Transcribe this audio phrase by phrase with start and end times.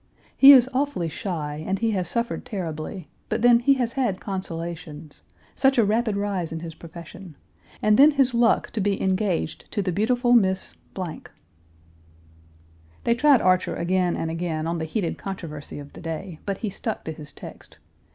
[0.35, 5.21] He is awfully shy, and he has suffered terribly, but then he has had consolations
[5.55, 7.35] such a rapid rise in his profession,
[7.83, 10.75] and then his luck to be engaged to the beautiful Miss."
[13.03, 16.71] They tried Archer again and again on the heated controversy of the day, but he
[16.71, 17.77] stuck to his text.